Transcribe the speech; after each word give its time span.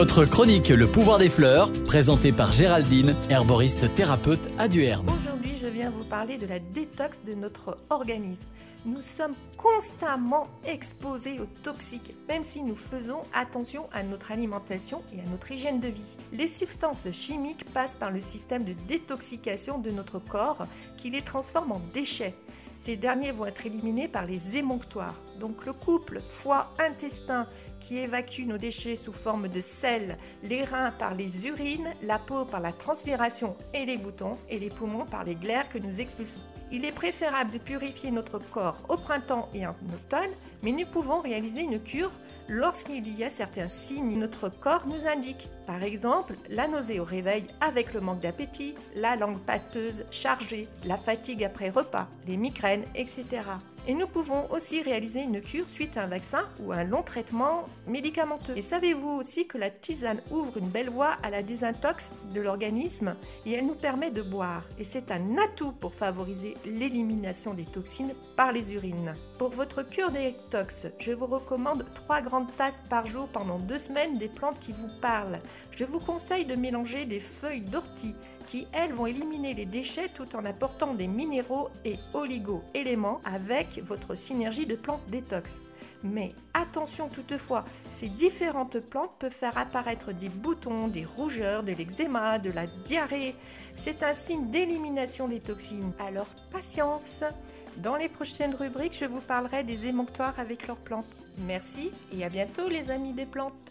Votre 0.00 0.24
chronique 0.24 0.70
Le 0.70 0.86
pouvoir 0.86 1.18
des 1.18 1.28
fleurs, 1.28 1.70
présentée 1.86 2.32
par 2.32 2.54
Géraldine, 2.54 3.14
herboriste 3.28 3.94
thérapeute 3.94 4.40
à 4.58 4.66
Duerne. 4.66 5.04
Je 5.60 5.66
viens 5.66 5.90
vous 5.90 6.04
parler 6.04 6.38
de 6.38 6.46
la 6.46 6.58
détox 6.58 7.20
de 7.26 7.34
notre 7.34 7.76
organisme. 7.90 8.48
Nous 8.86 9.02
sommes 9.02 9.34
constamment 9.58 10.48
exposés 10.64 11.38
aux 11.38 11.48
toxiques, 11.62 12.14
même 12.28 12.42
si 12.42 12.62
nous 12.62 12.76
faisons 12.76 13.24
attention 13.34 13.86
à 13.92 14.02
notre 14.02 14.32
alimentation 14.32 15.02
et 15.14 15.20
à 15.20 15.24
notre 15.24 15.52
hygiène 15.52 15.80
de 15.80 15.88
vie. 15.88 16.16
Les 16.32 16.48
substances 16.48 17.10
chimiques 17.12 17.70
passent 17.74 17.94
par 17.94 18.10
le 18.10 18.20
système 18.20 18.64
de 18.64 18.72
détoxication 18.88 19.78
de 19.78 19.90
notre 19.90 20.18
corps 20.18 20.66
qui 20.96 21.10
les 21.10 21.22
transforme 21.22 21.72
en 21.72 21.82
déchets. 21.92 22.34
Ces 22.74 22.96
derniers 22.96 23.32
vont 23.32 23.44
être 23.44 23.66
éliminés 23.66 24.08
par 24.08 24.24
les 24.24 24.56
émonctoires. 24.56 25.20
Donc 25.38 25.66
le 25.66 25.74
couple 25.74 26.22
foie-intestin 26.30 27.46
qui 27.80 27.98
évacue 27.98 28.46
nos 28.46 28.58
déchets 28.58 28.96
sous 28.96 29.12
forme 29.12 29.48
de 29.48 29.60
sel, 29.60 30.16
les 30.42 30.64
reins 30.64 30.92
par 30.92 31.14
les 31.14 31.46
urines, 31.46 31.90
la 32.02 32.18
peau 32.18 32.44
par 32.44 32.60
la 32.60 32.72
transpiration 32.72 33.56
et 33.74 33.84
les 33.84 33.96
boutons, 33.96 34.38
et 34.48 34.58
les 34.58 34.70
poumons 34.70 35.06
par 35.06 35.24
les 35.24 35.34
que 35.68 35.78
nous 35.78 36.00
expulsons. 36.00 36.40
Il 36.70 36.84
est 36.84 36.92
préférable 36.92 37.50
de 37.50 37.58
purifier 37.58 38.10
notre 38.10 38.38
corps 38.38 38.80
au 38.88 38.96
printemps 38.96 39.48
et 39.54 39.66
en 39.66 39.74
automne, 39.92 40.30
mais 40.62 40.70
nous 40.70 40.86
pouvons 40.86 41.20
réaliser 41.20 41.62
une 41.62 41.80
cure 41.80 42.12
lorsqu'il 42.48 43.16
y 43.18 43.24
a 43.24 43.30
certains 43.30 43.68
signes 43.68 44.14
que 44.14 44.18
notre 44.18 44.48
corps 44.48 44.86
nous 44.86 45.06
indique. 45.06 45.48
Par 45.66 45.82
exemple, 45.82 46.34
la 46.48 46.68
nausée 46.68 47.00
au 47.00 47.04
réveil 47.04 47.44
avec 47.60 47.92
le 47.92 48.00
manque 48.00 48.20
d'appétit, 48.20 48.74
la 48.94 49.16
langue 49.16 49.40
pâteuse 49.40 50.04
chargée, 50.10 50.68
la 50.84 50.96
fatigue 50.96 51.44
après 51.44 51.70
repas, 51.70 52.08
les 52.26 52.36
migraines, 52.36 52.84
etc. 52.94 53.24
Et 53.90 53.94
nous 53.94 54.06
pouvons 54.06 54.48
aussi 54.52 54.82
réaliser 54.82 55.22
une 55.22 55.40
cure 55.40 55.68
suite 55.68 55.96
à 55.96 56.04
un 56.04 56.06
vaccin 56.06 56.48
ou 56.60 56.70
un 56.70 56.84
long 56.84 57.02
traitement 57.02 57.64
médicamenteux. 57.88 58.56
Et 58.56 58.62
savez-vous 58.62 59.08
aussi 59.08 59.48
que 59.48 59.58
la 59.58 59.68
tisane 59.68 60.22
ouvre 60.30 60.58
une 60.58 60.68
belle 60.68 60.90
voie 60.90 61.16
à 61.24 61.28
la 61.28 61.42
désintox 61.42 62.14
de 62.32 62.40
l'organisme 62.40 63.16
et 63.44 63.50
elle 63.50 63.66
nous 63.66 63.74
permet 63.74 64.12
de 64.12 64.22
boire. 64.22 64.62
Et 64.78 64.84
c'est 64.84 65.10
un 65.10 65.36
atout 65.38 65.72
pour 65.72 65.92
favoriser 65.92 66.56
l'élimination 66.64 67.52
des 67.52 67.66
toxines 67.66 68.14
par 68.36 68.52
les 68.52 68.74
urines. 68.74 69.16
Pour 69.40 69.48
votre 69.48 69.82
cure 69.82 70.12
détox, 70.12 70.86
je 71.00 71.10
vous 71.10 71.26
recommande 71.26 71.84
3 71.94 72.20
grandes 72.20 72.54
tasses 72.56 72.84
par 72.88 73.08
jour 73.08 73.26
pendant 73.26 73.58
2 73.58 73.76
semaines 73.76 74.18
des 74.18 74.28
plantes 74.28 74.60
qui 74.60 74.70
vous 74.70 74.90
parlent. 75.00 75.40
Je 75.72 75.84
vous 75.84 75.98
conseille 75.98 76.44
de 76.44 76.54
mélanger 76.54 77.06
des 77.06 77.18
feuilles 77.18 77.62
d'ortie 77.62 78.14
qui, 78.46 78.66
elles, 78.72 78.92
vont 78.92 79.06
éliminer 79.06 79.54
les 79.54 79.64
déchets 79.64 80.10
tout 80.12 80.36
en 80.36 80.44
apportant 80.44 80.92
des 80.92 81.06
minéraux 81.06 81.68
et 81.84 81.96
oligo-éléments 82.14 83.20
avec 83.24 83.79
votre 83.80 84.14
synergie 84.14 84.66
de 84.66 84.76
plantes 84.76 85.02
détox. 85.08 85.58
Mais 86.02 86.32
attention 86.54 87.08
toutefois, 87.08 87.64
ces 87.90 88.08
différentes 88.08 88.80
plantes 88.80 89.12
peuvent 89.18 89.30
faire 89.32 89.58
apparaître 89.58 90.12
des 90.12 90.28
boutons, 90.28 90.88
des 90.88 91.04
rougeurs, 91.04 91.62
de 91.62 91.72
l'eczéma, 91.72 92.38
de 92.38 92.50
la 92.50 92.66
diarrhée. 92.84 93.34
C'est 93.74 94.02
un 94.02 94.14
signe 94.14 94.50
d'élimination 94.50 95.28
des 95.28 95.40
toxines. 95.40 95.92
Alors 95.98 96.28
patience 96.50 97.22
Dans 97.76 97.96
les 97.96 98.08
prochaines 98.08 98.54
rubriques, 98.54 98.96
je 98.98 99.04
vous 99.04 99.20
parlerai 99.20 99.62
des 99.62 99.86
émonctoires 99.86 100.38
avec 100.38 100.66
leurs 100.66 100.76
plantes. 100.76 101.16
Merci 101.46 101.90
et 102.16 102.24
à 102.24 102.28
bientôt 102.28 102.68
les 102.68 102.90
amis 102.90 103.12
des 103.12 103.26
plantes 103.26 103.69